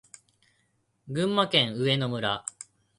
[1.07, 2.43] 群馬県上野村